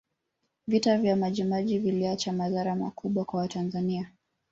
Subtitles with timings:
[0.67, 4.11] vita vya majimaji viliacha madhara makubwa kwa watanzania